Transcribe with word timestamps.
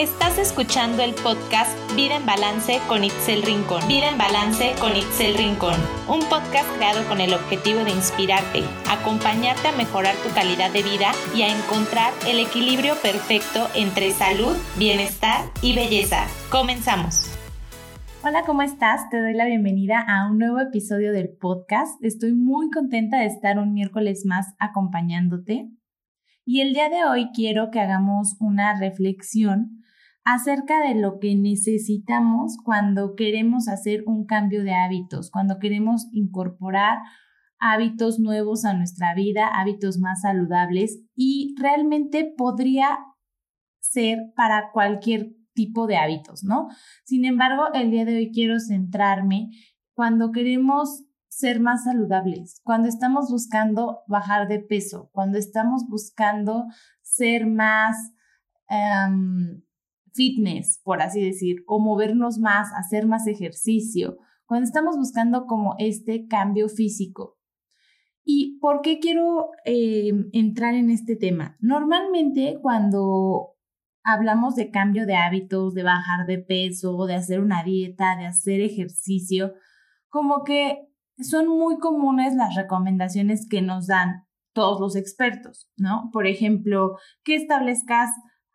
Estás 0.00 0.38
escuchando 0.38 1.02
el 1.02 1.12
podcast 1.12 1.76
Vida 1.94 2.16
en 2.16 2.24
Balance 2.24 2.80
con 2.88 3.04
Itzel 3.04 3.42
Rincón. 3.42 3.86
Vida 3.86 4.08
en 4.08 4.16
Balance 4.16 4.72
con 4.80 4.96
Itzel 4.96 5.34
Rincón. 5.36 5.74
Un 6.08 6.20
podcast 6.20 6.66
creado 6.78 7.06
con 7.06 7.20
el 7.20 7.34
objetivo 7.34 7.84
de 7.84 7.90
inspirarte, 7.90 8.62
acompañarte 8.88 9.68
a 9.68 9.76
mejorar 9.76 10.14
tu 10.24 10.32
calidad 10.34 10.72
de 10.72 10.82
vida 10.82 11.12
y 11.36 11.42
a 11.42 11.54
encontrar 11.54 12.14
el 12.26 12.38
equilibrio 12.38 12.94
perfecto 13.02 13.68
entre 13.74 14.10
salud, 14.12 14.56
bienestar 14.78 15.44
y 15.60 15.74
belleza. 15.74 16.24
Comenzamos. 16.50 17.36
Hola, 18.24 18.44
¿cómo 18.46 18.62
estás? 18.62 19.06
Te 19.10 19.20
doy 19.20 19.34
la 19.34 19.44
bienvenida 19.44 20.00
a 20.00 20.30
un 20.30 20.38
nuevo 20.38 20.60
episodio 20.60 21.12
del 21.12 21.28
podcast. 21.28 22.02
Estoy 22.02 22.32
muy 22.32 22.70
contenta 22.70 23.18
de 23.18 23.26
estar 23.26 23.58
un 23.58 23.74
miércoles 23.74 24.22
más 24.24 24.54
acompañándote. 24.58 25.68
Y 26.46 26.62
el 26.62 26.72
día 26.72 26.88
de 26.88 27.04
hoy 27.04 27.28
quiero 27.34 27.70
que 27.70 27.80
hagamos 27.80 28.38
una 28.40 28.80
reflexión 28.80 29.80
acerca 30.32 30.80
de 30.80 30.94
lo 30.94 31.18
que 31.18 31.34
necesitamos 31.34 32.56
cuando 32.64 33.16
queremos 33.16 33.66
hacer 33.68 34.04
un 34.06 34.26
cambio 34.26 34.62
de 34.62 34.72
hábitos, 34.72 35.30
cuando 35.30 35.58
queremos 35.58 36.06
incorporar 36.12 36.98
hábitos 37.58 38.20
nuevos 38.20 38.64
a 38.64 38.72
nuestra 38.74 39.14
vida, 39.14 39.48
hábitos 39.48 39.98
más 39.98 40.22
saludables 40.22 41.02
y 41.16 41.54
realmente 41.58 42.32
podría 42.36 42.98
ser 43.80 44.32
para 44.36 44.70
cualquier 44.72 45.34
tipo 45.52 45.88
de 45.88 45.96
hábitos, 45.96 46.44
¿no? 46.44 46.68
Sin 47.04 47.24
embargo, 47.24 47.64
el 47.74 47.90
día 47.90 48.04
de 48.04 48.16
hoy 48.16 48.30
quiero 48.32 48.60
centrarme 48.60 49.50
cuando 49.94 50.30
queremos 50.30 51.02
ser 51.28 51.58
más 51.58 51.84
saludables, 51.84 52.60
cuando 52.62 52.88
estamos 52.88 53.30
buscando 53.30 54.00
bajar 54.06 54.46
de 54.46 54.60
peso, 54.60 55.10
cuando 55.12 55.38
estamos 55.38 55.86
buscando 55.88 56.66
ser 57.02 57.46
más 57.46 57.96
em, 58.68 59.60
fitness, 60.14 60.80
por 60.82 61.02
así 61.02 61.24
decir, 61.24 61.64
o 61.66 61.78
movernos 61.78 62.38
más, 62.38 62.68
hacer 62.76 63.06
más 63.06 63.26
ejercicio, 63.26 64.18
cuando 64.46 64.64
estamos 64.64 64.96
buscando 64.96 65.46
como 65.46 65.74
este 65.78 66.26
cambio 66.26 66.68
físico. 66.68 67.38
¿Y 68.24 68.58
por 68.60 68.80
qué 68.80 68.98
quiero 68.98 69.50
eh, 69.64 70.12
entrar 70.32 70.74
en 70.74 70.90
este 70.90 71.16
tema? 71.16 71.56
Normalmente 71.60 72.58
cuando 72.60 73.56
hablamos 74.02 74.54
de 74.56 74.70
cambio 74.70 75.06
de 75.06 75.16
hábitos, 75.16 75.74
de 75.74 75.82
bajar 75.82 76.26
de 76.26 76.38
peso, 76.38 77.06
de 77.06 77.14
hacer 77.14 77.40
una 77.40 77.62
dieta, 77.62 78.16
de 78.16 78.26
hacer 78.26 78.60
ejercicio, 78.60 79.54
como 80.08 80.44
que 80.44 80.88
son 81.18 81.48
muy 81.48 81.78
comunes 81.78 82.34
las 82.34 82.54
recomendaciones 82.54 83.46
que 83.48 83.62
nos 83.62 83.86
dan 83.86 84.26
todos 84.52 84.80
los 84.80 84.96
expertos, 84.96 85.70
¿no? 85.76 86.10
Por 86.12 86.26
ejemplo, 86.26 86.96
que 87.22 87.36
establezcas 87.36 88.10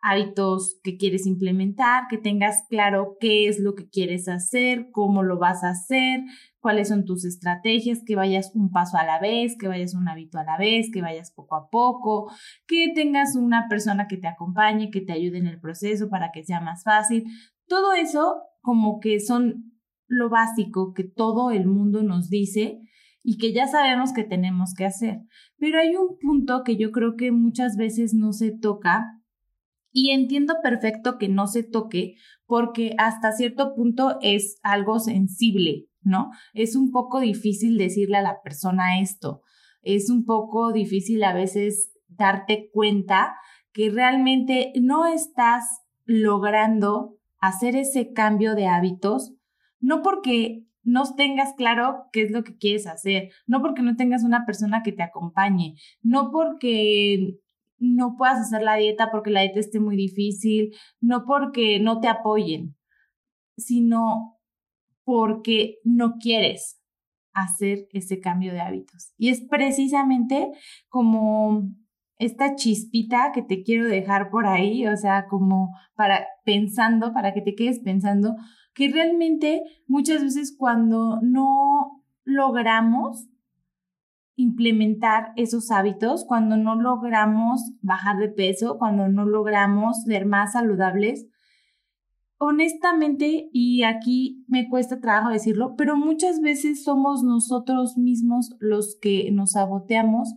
hábitos 0.06 0.78
que 0.84 0.96
quieres 0.96 1.26
implementar, 1.26 2.04
que 2.08 2.16
tengas 2.16 2.62
claro 2.70 3.16
qué 3.18 3.48
es 3.48 3.58
lo 3.58 3.74
que 3.74 3.88
quieres 3.88 4.28
hacer, 4.28 4.86
cómo 4.92 5.24
lo 5.24 5.36
vas 5.36 5.64
a 5.64 5.70
hacer, 5.70 6.20
cuáles 6.60 6.88
son 6.88 7.04
tus 7.04 7.24
estrategias, 7.24 8.02
que 8.06 8.14
vayas 8.14 8.52
un 8.54 8.70
paso 8.70 8.98
a 8.98 9.04
la 9.04 9.18
vez, 9.18 9.56
que 9.58 9.66
vayas 9.66 9.94
un 9.94 10.08
hábito 10.08 10.38
a 10.38 10.44
la 10.44 10.58
vez, 10.58 10.90
que 10.92 11.02
vayas 11.02 11.32
poco 11.32 11.56
a 11.56 11.68
poco, 11.70 12.30
que 12.68 12.92
tengas 12.94 13.34
una 13.34 13.66
persona 13.68 14.06
que 14.06 14.16
te 14.16 14.28
acompañe, 14.28 14.92
que 14.92 15.00
te 15.00 15.12
ayude 15.12 15.38
en 15.38 15.48
el 15.48 15.58
proceso 15.58 16.08
para 16.08 16.30
que 16.32 16.44
sea 16.44 16.60
más 16.60 16.84
fácil. 16.84 17.24
Todo 17.66 17.92
eso 17.92 18.42
como 18.60 19.00
que 19.00 19.18
son 19.18 19.72
lo 20.06 20.30
básico 20.30 20.92
que 20.94 21.02
todo 21.02 21.50
el 21.50 21.66
mundo 21.66 22.04
nos 22.04 22.28
dice 22.28 22.78
y 23.24 23.38
que 23.38 23.52
ya 23.52 23.66
sabemos 23.66 24.12
que 24.12 24.22
tenemos 24.22 24.72
que 24.72 24.84
hacer. 24.84 25.18
Pero 25.58 25.80
hay 25.80 25.96
un 25.96 26.16
punto 26.20 26.62
que 26.64 26.76
yo 26.76 26.92
creo 26.92 27.16
que 27.16 27.32
muchas 27.32 27.76
veces 27.76 28.14
no 28.14 28.32
se 28.32 28.52
toca 28.56 29.16
y 29.96 30.10
entiendo 30.10 30.56
perfecto 30.62 31.16
que 31.16 31.30
no 31.30 31.46
se 31.46 31.62
toque 31.62 32.16
porque 32.44 32.94
hasta 32.98 33.32
cierto 33.32 33.74
punto 33.74 34.18
es 34.20 34.60
algo 34.62 34.98
sensible, 34.98 35.86
¿no? 36.02 36.32
Es 36.52 36.76
un 36.76 36.92
poco 36.92 37.18
difícil 37.18 37.78
decirle 37.78 38.18
a 38.18 38.22
la 38.22 38.42
persona 38.42 39.00
esto. 39.00 39.40
Es 39.80 40.10
un 40.10 40.26
poco 40.26 40.70
difícil 40.70 41.24
a 41.24 41.32
veces 41.32 41.94
darte 42.08 42.68
cuenta 42.74 43.36
que 43.72 43.88
realmente 43.88 44.74
no 44.78 45.06
estás 45.06 45.64
logrando 46.04 47.16
hacer 47.38 47.74
ese 47.74 48.12
cambio 48.12 48.54
de 48.54 48.66
hábitos, 48.66 49.32
no 49.80 50.02
porque 50.02 50.66
no 50.82 51.04
tengas 51.14 51.54
claro 51.54 52.04
qué 52.12 52.20
es 52.20 52.30
lo 52.32 52.44
que 52.44 52.58
quieres 52.58 52.86
hacer, 52.86 53.30
no 53.46 53.62
porque 53.62 53.80
no 53.80 53.96
tengas 53.96 54.24
una 54.24 54.44
persona 54.44 54.82
que 54.82 54.92
te 54.92 55.02
acompañe, 55.02 55.76
no 56.02 56.30
porque 56.30 57.38
no 57.78 58.16
puedas 58.16 58.38
hacer 58.38 58.62
la 58.62 58.76
dieta 58.76 59.10
porque 59.10 59.30
la 59.30 59.42
dieta 59.42 59.60
esté 59.60 59.80
muy 59.80 59.96
difícil, 59.96 60.74
no 61.00 61.24
porque 61.26 61.80
no 61.80 62.00
te 62.00 62.08
apoyen, 62.08 62.76
sino 63.56 64.38
porque 65.04 65.78
no 65.84 66.16
quieres 66.18 66.80
hacer 67.32 67.86
ese 67.92 68.20
cambio 68.20 68.52
de 68.52 68.60
hábitos. 68.60 69.12
Y 69.18 69.28
es 69.28 69.42
precisamente 69.42 70.50
como 70.88 71.70
esta 72.18 72.54
chispita 72.54 73.30
que 73.34 73.42
te 73.42 73.62
quiero 73.62 73.86
dejar 73.86 74.30
por 74.30 74.46
ahí, 74.46 74.86
o 74.86 74.96
sea, 74.96 75.26
como 75.26 75.74
para 75.94 76.26
pensando, 76.44 77.12
para 77.12 77.34
que 77.34 77.42
te 77.42 77.54
quedes 77.54 77.80
pensando, 77.80 78.34
que 78.74 78.88
realmente 78.88 79.62
muchas 79.86 80.22
veces 80.22 80.54
cuando 80.56 81.20
no 81.22 82.02
logramos 82.24 83.26
implementar 84.36 85.32
esos 85.36 85.70
hábitos 85.70 86.24
cuando 86.26 86.56
no 86.56 86.76
logramos 86.76 87.72
bajar 87.80 88.18
de 88.18 88.28
peso, 88.28 88.78
cuando 88.78 89.08
no 89.08 89.24
logramos 89.24 90.02
ser 90.02 90.26
más 90.26 90.52
saludables. 90.52 91.26
Honestamente, 92.38 93.48
y 93.50 93.82
aquí 93.82 94.44
me 94.46 94.68
cuesta 94.68 95.00
trabajo 95.00 95.30
decirlo, 95.30 95.74
pero 95.76 95.96
muchas 95.96 96.40
veces 96.40 96.84
somos 96.84 97.22
nosotros 97.22 97.96
mismos 97.96 98.54
los 98.60 98.98
que 99.00 99.30
nos 99.32 99.52
saboteamos 99.52 100.34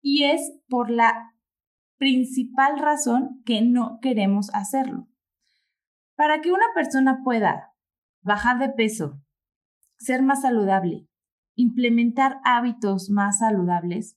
y 0.00 0.24
es 0.24 0.40
por 0.68 0.90
la 0.90 1.34
principal 1.98 2.78
razón 2.78 3.42
que 3.44 3.60
no 3.60 3.98
queremos 4.00 4.48
hacerlo. 4.54 5.06
Para 6.16 6.40
que 6.40 6.50
una 6.50 6.66
persona 6.74 7.20
pueda 7.22 7.74
bajar 8.22 8.58
de 8.58 8.70
peso, 8.70 9.20
ser 9.98 10.22
más 10.22 10.42
saludable, 10.42 11.07
implementar 11.58 12.40
hábitos 12.44 13.10
más 13.10 13.40
saludables, 13.40 14.16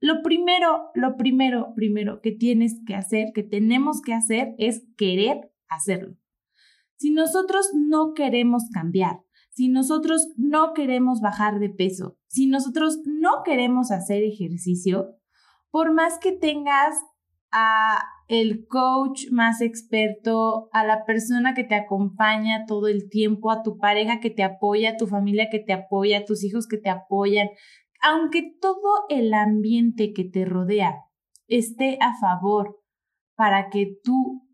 lo 0.00 0.22
primero, 0.22 0.90
lo 0.94 1.16
primero, 1.16 1.74
primero 1.74 2.20
que 2.20 2.32
tienes 2.32 2.80
que 2.86 2.94
hacer, 2.94 3.32
que 3.34 3.42
tenemos 3.42 4.00
que 4.00 4.14
hacer 4.14 4.54
es 4.58 4.86
querer 4.96 5.52
hacerlo. 5.68 6.16
Si 6.96 7.10
nosotros 7.10 7.70
no 7.74 8.14
queremos 8.14 8.64
cambiar, 8.72 9.20
si 9.50 9.68
nosotros 9.68 10.28
no 10.36 10.72
queremos 10.72 11.20
bajar 11.20 11.58
de 11.58 11.68
peso, 11.68 12.16
si 12.28 12.46
nosotros 12.46 13.00
no 13.04 13.42
queremos 13.44 13.90
hacer 13.90 14.22
ejercicio, 14.22 15.16
por 15.70 15.92
más 15.92 16.18
que 16.18 16.32
tengas 16.32 16.94
a 17.50 18.02
el 18.28 18.66
coach 18.66 19.30
más 19.30 19.60
experto, 19.60 20.68
a 20.72 20.84
la 20.84 21.04
persona 21.04 21.54
que 21.54 21.64
te 21.64 21.74
acompaña 21.74 22.66
todo 22.66 22.88
el 22.88 23.08
tiempo, 23.08 23.50
a 23.50 23.62
tu 23.62 23.78
pareja 23.78 24.20
que 24.20 24.30
te 24.30 24.42
apoya, 24.42 24.90
a 24.90 24.96
tu 24.96 25.06
familia 25.06 25.48
que 25.50 25.58
te 25.58 25.72
apoya, 25.72 26.18
a 26.18 26.24
tus 26.24 26.44
hijos 26.44 26.66
que 26.68 26.76
te 26.76 26.90
apoyan, 26.90 27.48
aunque 28.02 28.42
todo 28.60 29.06
el 29.08 29.32
ambiente 29.32 30.12
que 30.12 30.24
te 30.24 30.44
rodea 30.44 31.04
esté 31.48 31.98
a 32.00 32.14
favor 32.20 32.80
para 33.34 33.70
que 33.70 33.96
tú 34.02 34.46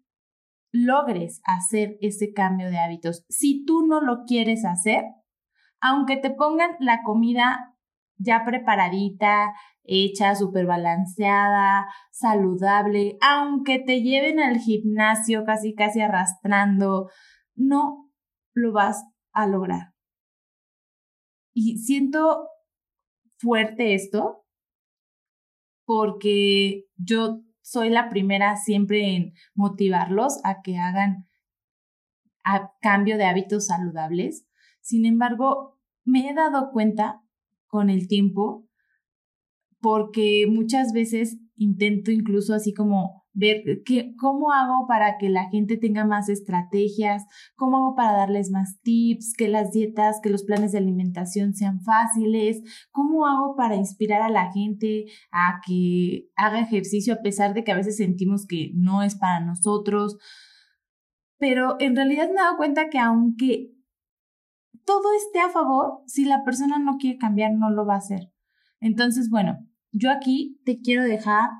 logres 0.73 1.41
hacer 1.45 1.97
ese 2.01 2.33
cambio 2.33 2.71
de 2.71 2.79
hábitos. 2.79 3.25
Si 3.29 3.65
tú 3.65 3.87
no 3.87 4.01
lo 4.01 4.25
quieres 4.27 4.65
hacer, 4.65 5.05
aunque 5.81 6.17
te 6.17 6.31
pongan 6.31 6.71
la 6.81 7.03
comida 7.03 7.74
ya 8.17 8.45
preparadita, 8.45 9.53
hecha, 9.85 10.35
súper 10.35 10.67
balanceada, 10.67 11.87
saludable, 12.11 13.19
aunque 13.21 13.79
te 13.79 14.03
lleven 14.03 14.41
al 14.41 14.59
gimnasio 14.59 15.45
casi 15.45 15.75
casi 15.75 16.01
arrastrando, 16.01 17.11
no 17.55 18.11
lo 18.55 18.73
vas 18.73 19.05
a 19.33 19.47
lograr. 19.47 19.93
Y 21.53 21.79
siento 21.79 22.49
fuerte 23.37 23.95
esto 23.95 24.45
porque 25.85 26.85
yo 26.97 27.41
soy 27.61 27.91
la 27.91 28.09
primera 28.09 28.57
siempre 28.57 29.15
en 29.15 29.33
motivarlos 29.55 30.41
a 30.45 30.63
que 30.63 30.79
hagan 30.79 31.29
a 32.43 32.73
cambio 32.81 33.17
de 33.17 33.25
hábitos 33.25 33.67
saludables. 33.67 34.47
Sin 34.81 35.07
embargo, 35.07 35.79
me 36.05 36.29
he 36.29 36.35
dado 36.35 36.71
cuenta 36.73 37.24
con 37.75 37.91
el 37.91 38.07
tiempo, 38.07 38.69
porque 39.81 40.47
muchas 40.49 40.93
veces 40.93 41.39
intento 41.57 42.13
incluso 42.13 42.55
así 42.55 42.73
como 42.73 43.25
ver 43.33 43.83
qué, 43.85 44.15
cómo 44.17 44.53
hago 44.53 44.87
para 44.87 45.19
que 45.19 45.29
la 45.29 45.51
gente 45.51 45.77
tenga 45.77 46.05
más 46.05 46.29
estrategias, 46.29 47.25
cómo 47.57 47.79
hago 47.79 47.97
para 47.97 48.13
darles 48.13 48.53
más 48.53 48.81
tips, 48.83 49.35
que 49.37 49.49
las 49.49 49.73
dietas, 49.73 50.21
que 50.23 50.31
los 50.31 50.45
planes 50.45 50.71
de 50.71 50.79
alimentación 50.79 51.53
sean 51.53 51.81
fáciles, 51.81 52.63
cómo 52.93 53.27
hago 53.27 53.57
para 53.57 53.75
inspirar 53.75 54.23
a 54.23 54.31
la 54.31 54.53
gente 54.53 55.07
a 55.33 55.61
que 55.67 56.29
haga 56.37 56.61
ejercicio 56.61 57.15
a 57.15 57.23
pesar 57.23 57.55
de 57.55 57.65
que 57.65 57.73
a 57.73 57.77
veces 57.77 57.97
sentimos 57.97 58.47
que 58.47 58.71
no 58.77 59.03
es 59.03 59.17
para 59.17 59.41
nosotros. 59.41 60.17
pero 61.39 61.75
en 61.81 61.97
realidad 61.97 62.29
me 62.29 62.35
he 62.35 62.45
dado 62.45 62.57
cuenta 62.57 62.89
que 62.89 63.01
aunque 63.01 63.74
todo 64.85 65.15
esté 65.17 65.41
a 65.41 65.51
favor, 65.51 66.03
si 66.07 66.25
la 66.25 66.45
persona 66.45 66.79
no 66.79 66.97
quiere 66.99 67.19
cambiar, 67.19 67.53
no 67.53 67.71
lo 67.71 67.87
va 67.87 67.95
a 67.95 67.99
hacer. 67.99 68.33
Entonces, 68.81 69.31
bueno, 69.31 69.59
yo 69.93 70.11
aquí 70.11 70.61
te 70.65 70.81
quiero 70.81 71.05
dejar 71.05 71.51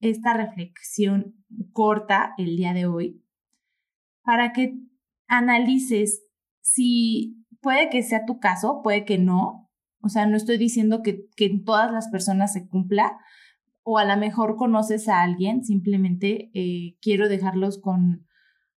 esta 0.00 0.34
reflexión 0.34 1.34
corta 1.72 2.34
el 2.36 2.56
día 2.56 2.74
de 2.74 2.86
hoy 2.86 3.22
para 4.22 4.52
que 4.52 4.74
analices 5.26 6.22
si 6.60 7.44
puede 7.60 7.90
que 7.90 8.02
sea 8.02 8.26
tu 8.26 8.38
caso, 8.38 8.80
puede 8.82 9.04
que 9.04 9.18
no. 9.18 9.70
O 10.00 10.08
sea, 10.08 10.26
no 10.26 10.36
estoy 10.36 10.58
diciendo 10.58 11.02
que, 11.02 11.26
que 11.36 11.46
en 11.46 11.64
todas 11.64 11.90
las 11.92 12.08
personas 12.08 12.52
se 12.52 12.68
cumpla, 12.68 13.18
o 13.82 13.98
a 13.98 14.04
lo 14.04 14.16
mejor 14.16 14.56
conoces 14.56 15.08
a 15.08 15.22
alguien, 15.22 15.64
simplemente 15.64 16.50
eh, 16.54 16.96
quiero 17.00 17.28
dejarlos 17.28 17.78
con, 17.78 18.26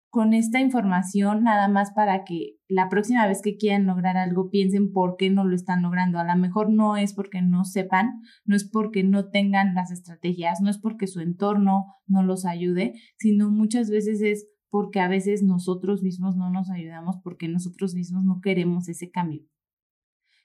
con 0.09 0.33
esta 0.35 0.61
información 0.61 1.45
nada 1.45 1.69
más 1.69 1.93
para 1.93 2.25
que 2.25 2.57
la 2.69 2.89
próxima 2.89 3.27
vez 3.27 3.43
que 3.43 3.57
quieran 3.57 3.87
lograr 3.87 4.17
algo 4.17 4.51
piensen 4.51 4.93
por 4.93 5.17
qué 5.17 5.31
no 5.31 5.45
lo 5.45 5.55
están 5.55 5.83
logrando. 5.83 6.19
A 6.19 6.25
lo 6.25 6.37
mejor 6.37 6.71
no 6.71 6.97
es 6.97 7.13
porque 7.13 7.43
no 7.43 7.65
sepan, 7.65 8.23
no 8.45 8.57
es 8.57 8.65
porque 8.69 9.05
no 9.05 9.29
tengan 9.31 9.75
las 9.75 9.91
estrategias, 9.91 10.61
no 10.61 10.71
es 10.71 10.79
porque 10.79 11.07
su 11.07 11.21
entorno 11.21 11.87
no 12.07 12.23
los 12.23 12.47
ayude, 12.47 12.95
sino 13.19 13.51
muchas 13.51 13.91
veces 13.91 14.23
es 14.23 14.49
porque 14.71 15.01
a 15.01 15.09
veces 15.09 15.43
nosotros 15.43 16.03
mismos 16.03 16.37
no 16.37 16.51
nos 16.51 16.71
ayudamos 16.71 17.17
porque 17.23 17.49
nosotros 17.49 17.95
mismos 17.95 18.25
no 18.25 18.41
queremos 18.41 18.89
ese 18.89 19.11
cambio. 19.11 19.43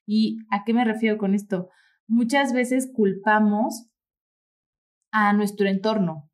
¿Y 0.06 0.40
a 0.50 0.64
qué 0.64 0.74
me 0.74 0.86
refiero 0.86 1.18
con 1.18 1.34
esto? 1.34 1.70
Muchas 2.08 2.54
veces 2.54 2.92
culpamos 2.94 3.88
a 5.12 5.34
nuestro 5.34 5.68
entorno, 5.68 6.30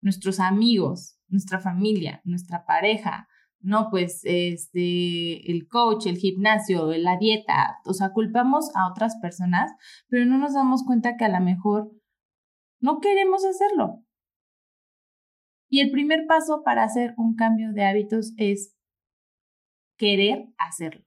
nuestros 0.00 0.40
amigos, 0.40 1.18
nuestra 1.32 1.58
familia, 1.58 2.20
nuestra 2.24 2.64
pareja, 2.64 3.26
no, 3.62 3.88
pues 3.90 4.20
este, 4.24 5.50
el 5.50 5.68
coach, 5.68 6.06
el 6.06 6.16
gimnasio, 6.16 6.92
la 6.96 7.16
dieta, 7.16 7.78
o 7.84 7.94
sea, 7.94 8.10
culpamos 8.12 8.70
a 8.74 8.90
otras 8.90 9.16
personas, 9.22 9.70
pero 10.08 10.26
no 10.26 10.36
nos 10.38 10.54
damos 10.54 10.84
cuenta 10.84 11.16
que 11.16 11.24
a 11.24 11.28
lo 11.28 11.40
mejor 11.40 11.92
no 12.80 12.98
queremos 13.00 13.44
hacerlo. 13.44 14.04
Y 15.68 15.80
el 15.80 15.90
primer 15.90 16.26
paso 16.26 16.62
para 16.64 16.82
hacer 16.82 17.14
un 17.16 17.34
cambio 17.34 17.72
de 17.72 17.84
hábitos 17.84 18.34
es 18.36 18.76
querer 19.96 20.48
hacerlo. 20.58 21.06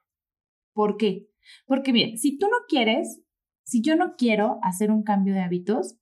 ¿Por 0.73 0.97
qué? 0.97 1.27
Porque 1.67 1.91
bien, 1.91 2.17
si 2.17 2.37
tú 2.37 2.47
no 2.47 2.57
quieres, 2.67 3.21
si 3.63 3.81
yo 3.81 3.95
no 3.95 4.15
quiero 4.17 4.59
hacer 4.63 4.91
un 4.91 5.03
cambio 5.03 5.33
de 5.33 5.41
hábitos, 5.41 5.97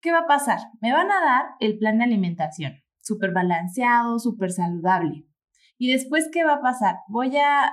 ¿qué 0.00 0.12
va 0.12 0.20
a 0.20 0.26
pasar? 0.26 0.58
Me 0.80 0.92
van 0.92 1.10
a 1.10 1.20
dar 1.20 1.46
el 1.60 1.78
plan 1.78 1.98
de 1.98 2.04
alimentación, 2.04 2.74
súper 3.02 3.32
balanceado, 3.32 4.18
súper 4.18 4.50
saludable. 4.50 5.26
Y 5.78 5.92
después, 5.92 6.28
¿qué 6.32 6.44
va 6.44 6.54
a 6.54 6.60
pasar? 6.60 6.96
Voy 7.08 7.36
a 7.36 7.72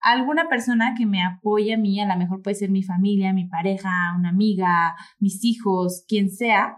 alguna 0.00 0.48
persona 0.48 0.94
que 0.96 1.06
me 1.06 1.22
apoye 1.22 1.74
a 1.74 1.78
mí, 1.78 2.00
a 2.00 2.06
lo 2.06 2.16
mejor 2.16 2.42
puede 2.42 2.56
ser 2.56 2.70
mi 2.70 2.82
familia, 2.82 3.32
mi 3.32 3.46
pareja, 3.46 4.14
una 4.18 4.28
amiga, 4.28 4.94
mis 5.18 5.44
hijos, 5.44 6.04
quien 6.06 6.30
sea, 6.30 6.76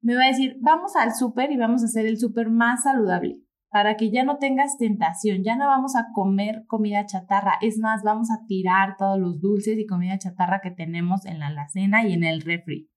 me 0.00 0.16
va 0.16 0.24
a 0.24 0.28
decir, 0.28 0.56
vamos 0.60 0.96
al 0.96 1.14
súper 1.14 1.50
y 1.50 1.56
vamos 1.56 1.82
a 1.82 1.86
hacer 1.86 2.06
el 2.06 2.18
súper 2.18 2.50
más 2.50 2.82
saludable 2.82 3.38
para 3.70 3.96
que 3.96 4.12
ya 4.12 4.22
no 4.22 4.36
tengas 4.36 4.76
tentación, 4.78 5.42
ya 5.42 5.56
no 5.56 5.66
vamos 5.66 5.96
a 5.96 6.06
comer 6.12 6.64
comida 6.68 7.06
chatarra, 7.06 7.54
es 7.60 7.78
más, 7.78 8.02
vamos 8.04 8.30
a 8.30 8.46
tirar 8.46 8.96
todos 8.96 9.18
los 9.18 9.40
dulces 9.40 9.76
y 9.78 9.86
comida 9.86 10.16
chatarra 10.16 10.60
que 10.62 10.70
tenemos 10.70 11.24
en 11.26 11.40
la 11.40 11.48
alacena 11.48 12.06
y 12.06 12.12
en 12.12 12.22
el 12.22 12.42
refri. 12.42 12.88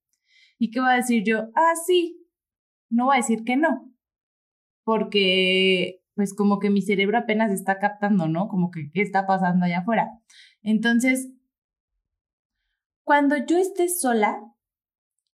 ¿Y 0.58 0.70
qué 0.70 0.80
voy 0.80 0.90
a 0.90 0.96
decir 0.96 1.22
yo? 1.24 1.48
Ah, 1.54 1.72
sí. 1.86 2.26
No 2.90 3.06
voy 3.06 3.14
a 3.14 3.18
decir 3.18 3.44
que 3.44 3.56
no. 3.56 3.92
Porque, 4.84 6.02
pues 6.14 6.34
como 6.34 6.58
que 6.58 6.70
mi 6.70 6.82
cerebro 6.82 7.18
apenas 7.18 7.52
está 7.52 7.78
captando, 7.78 8.26
¿no? 8.28 8.48
Como 8.48 8.70
que 8.70 8.90
qué 8.92 9.02
está 9.02 9.26
pasando 9.26 9.66
allá 9.66 9.80
afuera. 9.80 10.10
Entonces, 10.62 11.30
cuando 13.04 13.36
yo 13.36 13.56
esté 13.56 13.88
sola 13.88 14.40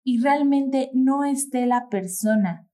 y 0.03 0.21
realmente 0.21 0.91
no 0.93 1.23
esté 1.23 1.65
la 1.65 1.89
persona 1.89 2.69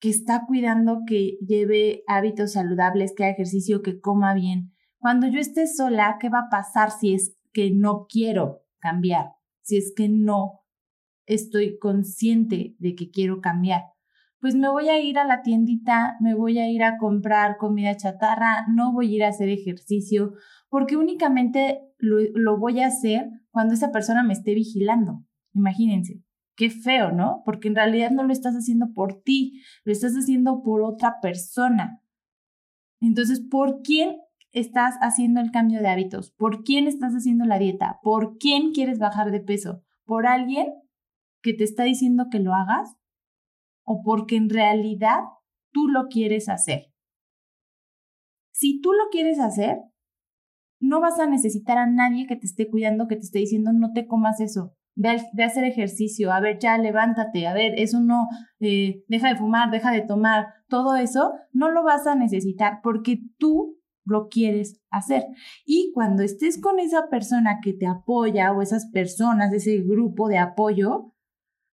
que 0.00 0.10
está 0.10 0.46
cuidando 0.46 1.02
que 1.06 1.38
lleve 1.46 2.02
hábitos 2.08 2.54
saludables, 2.54 3.14
que 3.16 3.24
haga 3.24 3.34
ejercicio, 3.34 3.82
que 3.82 4.00
coma 4.00 4.34
bien, 4.34 4.72
cuando 4.98 5.28
yo 5.28 5.38
esté 5.38 5.68
sola, 5.68 6.16
¿qué 6.20 6.28
va 6.28 6.40
a 6.40 6.50
pasar 6.50 6.90
si 6.90 7.14
es 7.14 7.36
que 7.52 7.70
no 7.70 8.06
quiero 8.08 8.64
cambiar? 8.80 9.32
Si 9.60 9.76
es 9.76 9.92
que 9.96 10.08
no 10.08 10.61
estoy 11.26 11.78
consciente 11.78 12.74
de 12.78 12.94
que 12.94 13.10
quiero 13.10 13.40
cambiar. 13.40 13.82
Pues 14.40 14.56
me 14.56 14.68
voy 14.68 14.88
a 14.88 15.00
ir 15.00 15.18
a 15.18 15.24
la 15.24 15.42
tiendita, 15.42 16.16
me 16.20 16.34
voy 16.34 16.58
a 16.58 16.68
ir 16.68 16.82
a 16.82 16.98
comprar 16.98 17.58
comida 17.58 17.96
chatarra, 17.96 18.66
no 18.68 18.92
voy 18.92 19.12
a 19.12 19.16
ir 19.16 19.24
a 19.24 19.28
hacer 19.28 19.48
ejercicio, 19.48 20.32
porque 20.68 20.96
únicamente 20.96 21.80
lo, 21.98 22.58
voy 22.58 22.80
a 22.80 22.88
hacer 22.88 23.30
cuando 23.50 23.74
esa 23.74 23.92
persona 23.92 24.24
me 24.24 24.32
esté 24.32 24.54
vigilando. 24.54 25.24
Imagínense, 25.54 26.24
qué 26.56 26.70
feo, 26.70 27.12
¿no? 27.12 27.42
Porque 27.44 27.68
en 27.68 27.76
realidad 27.76 28.10
no 28.10 28.24
lo 28.24 28.32
estás 28.32 28.54
haciendo 28.54 28.92
por 28.92 29.22
ti, 29.22 29.62
lo 29.84 29.92
estás 29.92 30.14
haciendo 30.14 30.62
por 30.62 30.82
otra 30.82 31.20
persona. 31.22 32.00
Entonces, 33.00 33.40
¿por 33.48 33.82
quién 33.82 34.16
estás 34.50 34.96
haciendo 35.00 35.40
el 35.40 35.50
cambio 35.50 35.80
de 35.80 35.88
hábitos? 35.88 36.32
¿Por 36.32 36.64
quién 36.64 36.88
estás 36.88 37.12
haciendo 37.12 37.44
la 37.44 37.58
dieta? 37.58 38.00
¿Por 38.02 38.38
quién 38.38 38.72
quieres 38.72 38.98
bajar 38.98 39.30
de 39.30 39.40
peso? 39.40 39.82
¿Por 40.04 40.26
alguien 40.26 40.72
que 41.42 41.54
te 41.54 41.64
está 41.64 41.84
diciendo 41.84 42.26
que 42.30 42.38
lo 42.38 42.54
hagas 42.54 42.96
o 43.84 44.02
porque 44.02 44.36
en 44.36 44.48
realidad 44.48 45.20
tú 45.72 45.88
lo 45.88 46.08
quieres 46.08 46.48
hacer. 46.48 46.92
Si 48.52 48.80
tú 48.80 48.92
lo 48.92 49.08
quieres 49.10 49.40
hacer, 49.40 49.78
no 50.80 51.00
vas 51.00 51.18
a 51.18 51.26
necesitar 51.26 51.78
a 51.78 51.86
nadie 51.86 52.26
que 52.26 52.36
te 52.36 52.46
esté 52.46 52.68
cuidando, 52.68 53.08
que 53.08 53.16
te 53.16 53.22
esté 53.22 53.38
diciendo 53.38 53.72
no 53.72 53.92
te 53.92 54.06
comas 54.06 54.40
eso, 54.40 54.74
ve 54.94 55.08
a, 55.08 55.46
hacer 55.46 55.64
ejercicio, 55.64 56.32
a 56.32 56.40
ver, 56.40 56.58
ya 56.58 56.76
levántate, 56.78 57.46
a 57.46 57.54
ver, 57.54 57.74
eso 57.78 58.00
no, 58.00 58.28
eh, 58.60 59.04
deja 59.08 59.28
de 59.28 59.36
fumar, 59.36 59.70
deja 59.70 59.90
de 59.90 60.02
tomar, 60.02 60.46
todo 60.68 60.96
eso 60.96 61.32
no 61.52 61.70
lo 61.70 61.82
vas 61.82 62.06
a 62.06 62.14
necesitar 62.14 62.80
porque 62.82 63.20
tú 63.38 63.78
lo 64.04 64.28
quieres 64.28 64.80
hacer. 64.90 65.24
Y 65.64 65.92
cuando 65.94 66.22
estés 66.22 66.60
con 66.60 66.78
esa 66.78 67.08
persona 67.08 67.60
que 67.62 67.72
te 67.72 67.86
apoya 67.86 68.52
o 68.52 68.60
esas 68.60 68.86
personas, 68.86 69.52
ese 69.52 69.78
grupo 69.78 70.28
de 70.28 70.38
apoyo, 70.38 71.11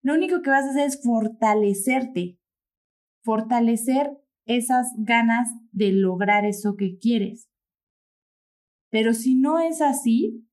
lo 0.08 0.14
único 0.14 0.42
que 0.42 0.50
vas 0.50 0.64
a 0.64 0.70
hacer 0.70 0.88
es 0.88 1.02
fortalecerte, 1.04 2.40
fortalecer 3.26 4.10
esas 4.46 4.94
ganas 4.98 5.50
de 5.74 5.92
lograr 5.92 6.46
eso 6.46 6.78
que 6.78 6.98
quieres. 6.98 7.50
Pero 8.90 9.14
si 9.14 9.36
no 9.36 9.60
es 9.60 9.82
así, 9.82 10.48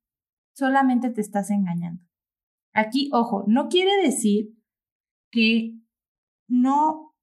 solamente 0.56 1.08
te 1.10 1.20
estás 1.20 1.52
engañando. 1.52 2.02
Aquí, 2.72 3.10
ojo, 3.12 3.44
no 3.46 3.68
quiere 3.68 3.92
decir 4.02 4.48
que 5.30 5.78
no 6.48 7.14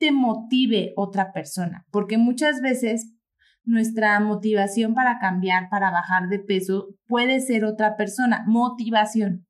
te 0.00 0.10
motive 0.10 0.94
otra 0.96 1.32
persona, 1.32 1.86
porque 1.92 2.18
muchas 2.18 2.60
veces 2.60 3.14
nuestra 3.62 4.18
motivación 4.18 4.94
para 4.94 5.20
cambiar, 5.20 5.68
para 5.70 5.92
bajar 5.92 6.28
de 6.28 6.40
peso, 6.40 6.88
puede 7.06 7.38
ser 7.38 7.64
otra 7.64 7.96
persona, 7.96 8.42
motivación. 8.48 9.45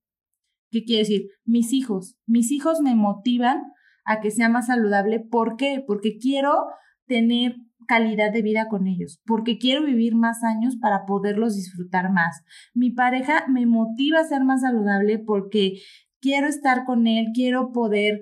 ¿Qué 0.77 0.85
quiere 0.85 1.03
decir? 1.05 1.31
Mis 1.47 1.73
hijos. 1.73 2.17
Mis 2.27 2.53
hijos 2.53 2.83
me 2.83 2.95
motivan 2.95 3.63
a 4.05 4.21
que 4.21 4.31
sea 4.31 4.51
más 4.51 4.67
saludable. 4.67 5.21
¿Por 5.21 5.57
qué? 5.57 5.83
Porque 5.87 6.19
quiero 6.19 6.67
tener 7.07 7.57
calidad 7.89 8.31
de 8.31 8.43
vida 8.43 8.67
con 8.69 8.87
ellos, 8.87 9.23
porque 9.25 9.57
quiero 9.57 9.85
vivir 9.85 10.15
más 10.15 10.45
años 10.45 10.77
para 10.77 11.07
poderlos 11.07 11.57
disfrutar 11.57 12.13
más. 12.13 12.43
Mi 12.75 12.91
pareja 12.91 13.47
me 13.49 13.65
motiva 13.65 14.21
a 14.21 14.25
ser 14.25 14.45
más 14.45 14.61
saludable 14.61 15.19
porque 15.19 15.79
quiero 16.21 16.47
estar 16.47 16.85
con 16.85 17.07
él, 17.07 17.29
quiero 17.33 17.73
poder 17.73 18.21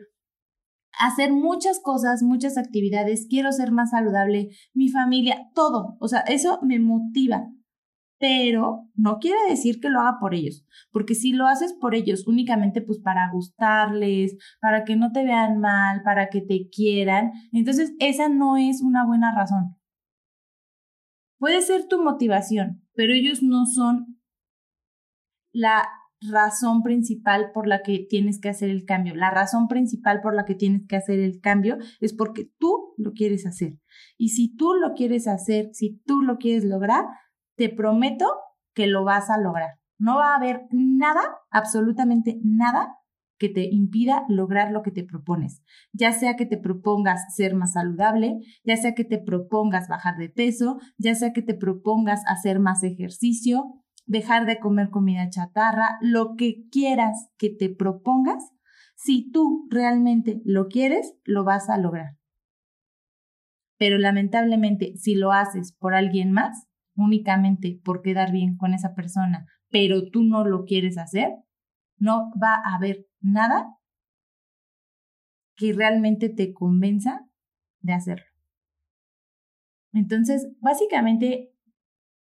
hacer 1.01 1.33
muchas 1.33 1.81
cosas, 1.81 2.23
muchas 2.23 2.57
actividades, 2.57 3.27
quiero 3.29 3.51
ser 3.51 3.73
más 3.73 3.91
saludable, 3.91 4.51
mi 4.75 4.91
familia, 4.91 5.49
todo. 5.57 5.97
O 5.99 6.07
sea, 6.07 6.21
eso 6.21 6.61
me 6.63 6.79
motiva 6.79 7.49
pero 8.25 8.89
no 8.95 9.19
quiere 9.19 9.37
decir 9.51 9.81
que 9.81 9.91
lo 9.91 10.01
haga 10.01 10.17
por 10.19 10.35
ellos, 10.35 10.65
porque 10.93 11.15
si 11.15 11.35
lo 11.35 11.47
haces 11.47 11.75
por 11.75 11.95
ellos 11.95 12.27
únicamente 12.27 12.81
pues 12.81 12.99
para 12.99 13.31
gustarles, 13.31 14.39
para 14.63 14.85
que 14.85 14.97
no 14.97 15.13
te 15.13 15.25
vean 15.25 15.61
mal, 15.61 16.01
para 16.05 16.31
que 16.31 16.41
te 16.41 16.71
quieran, 16.71 17.33
entonces 17.53 17.93
esa 17.99 18.31
no 18.31 18.57
es 18.57 18.81
una 18.81 19.05
buena 19.05 19.35
razón. 19.37 19.77
Puede 21.39 21.61
ser 21.61 21.87
tu 21.87 22.03
motivación, 22.03 22.83
pero 22.95 23.13
ellos 23.13 23.43
no 23.43 23.67
son 23.67 24.19
la 25.53 25.87
razón 26.23 26.83
principal 26.83 27.51
por 27.53 27.67
la 27.67 27.83
que 27.83 28.07
tienes 28.09 28.41
que 28.41 28.49
hacer 28.49 28.71
el 28.71 28.87
cambio. 28.87 29.15
La 29.15 29.31
razón 29.31 29.69
principal 29.69 30.23
por 30.23 30.35
la 30.35 30.47
que 30.47 30.55
tienes 30.55 30.87
que 30.89 30.97
hacer 30.97 31.19
el 31.19 31.41
cambio 31.43 31.77
es 32.01 32.15
porque 32.15 32.51
tú 32.59 32.95
lo 32.97 33.13
quieres 33.13 33.45
hacer. 33.45 33.79
Y 34.17 34.31
si 34.31 34.57
tú 34.57 34.73
lo 34.73 34.95
quieres 34.95 35.29
hacer, 35.29 35.69
si 35.75 36.01
tú 36.07 36.23
lo 36.23 36.39
quieres 36.39 36.65
lograr, 36.65 37.05
te 37.57 37.69
prometo 37.69 38.27
que 38.75 38.87
lo 38.87 39.05
vas 39.05 39.31
a 39.31 39.39
lograr. 39.39 39.79
No 39.99 40.17
va 40.17 40.33
a 40.33 40.37
haber 40.37 40.67
nada, 40.71 41.23
absolutamente 41.51 42.39
nada, 42.43 42.97
que 43.39 43.49
te 43.49 43.69
impida 43.71 44.25
lograr 44.29 44.71
lo 44.71 44.83
que 44.83 44.91
te 44.91 45.05
propones, 45.05 45.63
ya 45.93 46.13
sea 46.13 46.37
que 46.37 46.47
te 46.47 46.57
propongas 46.57 47.35
ser 47.35 47.55
más 47.55 47.73
saludable, 47.73 48.39
ya 48.65 48.77
sea 48.77 48.95
que 48.95 49.05
te 49.05 49.19
propongas 49.19 49.89
bajar 49.89 50.17
de 50.17 50.29
peso, 50.29 50.79
ya 50.99 51.15
sea 51.15 51.33
que 51.33 51.43
te 51.43 51.55
propongas 51.55 52.23
hacer 52.27 52.61
más 52.61 52.83
ejercicio, 52.83 53.83
dejar 54.07 54.47
de 54.47 54.59
comer 54.61 54.91
comida 54.91 55.29
chatarra, 55.31 55.99
lo 56.01 56.37
que 56.37 56.69
quieras 56.71 57.29
que 57.37 57.51
te 57.51 57.69
propongas, 57.69 58.51
si 58.95 59.31
tú 59.31 59.67
realmente 59.71 60.41
lo 60.45 60.69
quieres, 60.69 61.15
lo 61.25 61.45
vas 61.45 61.69
a 61.69 61.79
lograr. 61.79 62.17
Pero 63.77 63.99
lamentablemente, 63.99 64.97
si 64.97 65.17
lo 65.17 65.33
haces 65.33 65.73
por 65.73 65.95
alguien 65.95 66.31
más, 66.31 66.69
únicamente 66.97 67.81
por 67.85 68.03
quedar 68.03 68.33
bien 68.33 68.57
con 68.57 68.75
esa 68.75 68.95
persona, 68.95 69.47
pero 69.71 70.11
tú 70.11 70.23
no 70.23 70.45
lo 70.45 70.65
quieres 70.65 70.99
hacer, 70.99 71.31
no 71.99 72.31
va 72.41 72.55
a 72.55 72.77
haber 72.77 73.07
nada 73.21 73.67
que 75.57 75.73
realmente 75.73 76.29
te 76.29 76.53
convenza 76.53 77.27
de 77.81 77.93
hacerlo. 77.93 78.27
Entonces, 79.93 80.49
básicamente, 80.61 81.55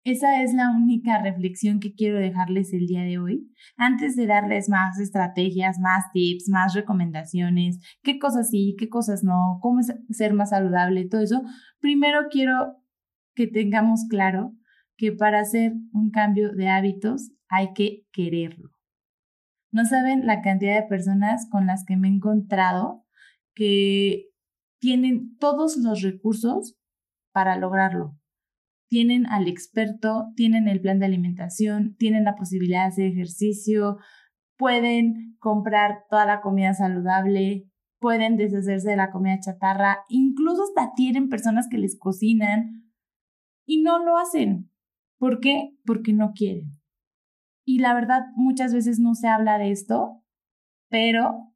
esa 0.04 0.42
es 0.42 0.52
la 0.52 0.70
única 0.70 1.22
reflexión 1.22 1.78
que 1.78 1.94
quiero 1.94 2.18
dejarles 2.18 2.72
el 2.72 2.86
día 2.88 3.02
de 3.02 3.18
hoy. 3.18 3.52
Antes 3.76 4.16
de 4.16 4.26
darles 4.26 4.68
más 4.68 4.98
estrategias, 4.98 5.78
más 5.78 6.10
tips, 6.12 6.48
más 6.48 6.74
recomendaciones, 6.74 7.78
qué 8.02 8.18
cosas 8.18 8.50
sí, 8.50 8.74
qué 8.76 8.88
cosas 8.88 9.22
no, 9.22 9.58
cómo 9.60 9.80
ser 10.10 10.34
más 10.34 10.50
saludable, 10.50 11.08
todo 11.08 11.20
eso, 11.20 11.42
primero 11.78 12.22
quiero 12.30 12.81
que 13.34 13.46
tengamos 13.46 14.06
claro 14.08 14.52
que 14.96 15.12
para 15.12 15.40
hacer 15.40 15.72
un 15.92 16.10
cambio 16.10 16.52
de 16.52 16.68
hábitos 16.68 17.32
hay 17.48 17.72
que 17.74 18.06
quererlo. 18.12 18.70
No 19.72 19.84
saben 19.86 20.26
la 20.26 20.42
cantidad 20.42 20.80
de 20.80 20.86
personas 20.86 21.48
con 21.50 21.66
las 21.66 21.84
que 21.84 21.96
me 21.96 22.08
he 22.08 22.12
encontrado 22.12 23.04
que 23.54 24.26
tienen 24.80 25.36
todos 25.38 25.76
los 25.76 26.02
recursos 26.02 26.76
para 27.32 27.56
lograrlo. 27.56 28.18
Tienen 28.88 29.26
al 29.26 29.48
experto, 29.48 30.26
tienen 30.36 30.68
el 30.68 30.80
plan 30.80 30.98
de 30.98 31.06
alimentación, 31.06 31.96
tienen 31.96 32.24
la 32.24 32.34
posibilidad 32.34 32.82
de 32.82 32.88
hacer 32.88 33.06
ejercicio, 33.06 33.96
pueden 34.58 35.36
comprar 35.38 36.04
toda 36.10 36.26
la 36.26 36.42
comida 36.42 36.74
saludable, 36.74 37.64
pueden 37.98 38.36
deshacerse 38.36 38.90
de 38.90 38.96
la 38.96 39.10
comida 39.10 39.40
chatarra, 39.40 40.00
incluso 40.08 40.64
hasta 40.64 40.92
tienen 40.94 41.30
personas 41.30 41.68
que 41.70 41.78
les 41.78 41.98
cocinan 41.98 42.81
y 43.66 43.82
no 43.82 44.02
lo 44.04 44.18
hacen. 44.18 44.70
¿Por 45.18 45.40
qué? 45.40 45.76
Porque 45.84 46.12
no 46.12 46.32
quieren. 46.32 46.80
Y 47.64 47.78
la 47.78 47.94
verdad, 47.94 48.22
muchas 48.34 48.74
veces 48.74 48.98
no 48.98 49.14
se 49.14 49.28
habla 49.28 49.58
de 49.58 49.70
esto, 49.70 50.22
pero 50.88 51.54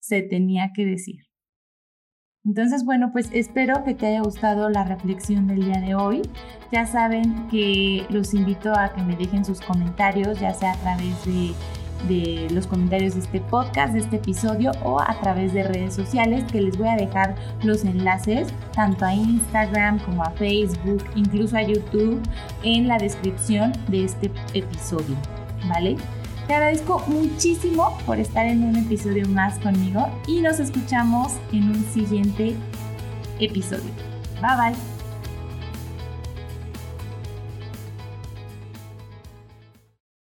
se 0.00 0.22
tenía 0.22 0.72
que 0.74 0.84
decir. 0.84 1.26
Entonces, 2.44 2.84
bueno, 2.84 3.12
pues 3.12 3.30
espero 3.32 3.84
que 3.84 3.94
te 3.94 4.06
haya 4.06 4.22
gustado 4.22 4.68
la 4.68 4.84
reflexión 4.84 5.46
del 5.46 5.64
día 5.64 5.80
de 5.80 5.94
hoy. 5.94 6.22
Ya 6.72 6.86
saben 6.86 7.46
que 7.48 8.04
los 8.10 8.34
invito 8.34 8.72
a 8.72 8.92
que 8.92 9.02
me 9.02 9.16
dejen 9.16 9.44
sus 9.44 9.60
comentarios, 9.60 10.40
ya 10.40 10.52
sea 10.52 10.72
a 10.72 10.80
través 10.80 11.24
de 11.24 11.52
de 12.08 12.48
los 12.50 12.66
comentarios 12.66 13.14
de 13.14 13.20
este 13.20 13.40
podcast, 13.40 13.92
de 13.92 14.00
este 14.00 14.16
episodio 14.16 14.72
o 14.82 15.00
a 15.00 15.18
través 15.20 15.52
de 15.52 15.64
redes 15.64 15.94
sociales 15.94 16.44
que 16.50 16.60
les 16.60 16.76
voy 16.76 16.88
a 16.88 16.96
dejar 16.96 17.34
los 17.62 17.84
enlaces 17.84 18.48
tanto 18.74 19.04
a 19.04 19.14
Instagram 19.14 19.98
como 20.00 20.22
a 20.22 20.30
Facebook, 20.30 21.04
incluso 21.14 21.56
a 21.56 21.62
YouTube 21.62 22.20
en 22.62 22.88
la 22.88 22.98
descripción 22.98 23.72
de 23.88 24.04
este 24.04 24.30
episodio, 24.54 25.16
¿vale? 25.68 25.96
Te 26.46 26.54
agradezco 26.54 27.02
muchísimo 27.06 27.96
por 28.04 28.18
estar 28.18 28.46
en 28.46 28.64
un 28.64 28.76
episodio 28.76 29.28
más 29.28 29.58
conmigo 29.60 30.08
y 30.26 30.40
nos 30.40 30.58
escuchamos 30.58 31.34
en 31.52 31.68
un 31.68 31.84
siguiente 31.84 32.56
episodio. 33.38 33.90
Bye 34.40 34.56
bye. 34.56 34.91